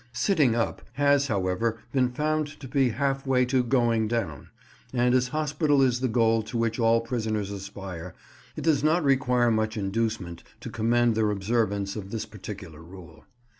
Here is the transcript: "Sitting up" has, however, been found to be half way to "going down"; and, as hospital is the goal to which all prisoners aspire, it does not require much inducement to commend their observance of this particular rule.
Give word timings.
"Sitting 0.13 0.55
up" 0.55 0.81
has, 0.93 1.27
however, 1.27 1.77
been 1.91 2.09
found 2.09 2.47
to 2.59 2.67
be 2.67 2.89
half 2.89 3.27
way 3.27 3.45
to 3.45 3.61
"going 3.63 4.07
down"; 4.07 4.49
and, 4.91 5.13
as 5.13 5.27
hospital 5.27 5.83
is 5.83 5.99
the 5.99 6.07
goal 6.07 6.41
to 6.41 6.57
which 6.57 6.79
all 6.79 7.01
prisoners 7.01 7.51
aspire, 7.51 8.15
it 8.55 8.63
does 8.63 8.83
not 8.83 9.03
require 9.03 9.51
much 9.51 9.77
inducement 9.77 10.41
to 10.61 10.71
commend 10.71 11.13
their 11.13 11.29
observance 11.29 11.95
of 11.95 12.09
this 12.09 12.25
particular 12.25 12.81
rule. 12.81 13.25